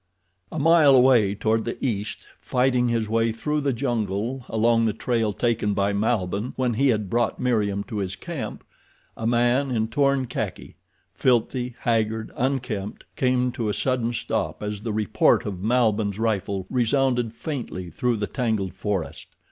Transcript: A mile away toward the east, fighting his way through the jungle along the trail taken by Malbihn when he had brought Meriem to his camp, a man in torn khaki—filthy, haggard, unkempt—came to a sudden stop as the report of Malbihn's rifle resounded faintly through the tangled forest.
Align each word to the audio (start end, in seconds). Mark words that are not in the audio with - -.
A 0.51 0.57
mile 0.57 0.95
away 0.95 1.35
toward 1.35 1.63
the 1.63 1.77
east, 1.85 2.25
fighting 2.39 2.89
his 2.89 3.07
way 3.07 3.31
through 3.31 3.61
the 3.61 3.71
jungle 3.71 4.43
along 4.49 4.85
the 4.85 4.93
trail 4.93 5.31
taken 5.31 5.75
by 5.75 5.93
Malbihn 5.93 6.53
when 6.55 6.73
he 6.73 6.87
had 6.87 7.07
brought 7.07 7.39
Meriem 7.39 7.83
to 7.83 7.97
his 7.99 8.15
camp, 8.15 8.63
a 9.15 9.27
man 9.27 9.69
in 9.69 9.89
torn 9.89 10.25
khaki—filthy, 10.25 11.75
haggard, 11.81 12.31
unkempt—came 12.35 13.51
to 13.51 13.69
a 13.69 13.75
sudden 13.75 14.11
stop 14.11 14.63
as 14.63 14.81
the 14.81 14.91
report 14.91 15.45
of 15.45 15.61
Malbihn's 15.63 16.17
rifle 16.17 16.65
resounded 16.71 17.31
faintly 17.31 17.91
through 17.91 18.15
the 18.17 18.25
tangled 18.25 18.73
forest. 18.73 19.27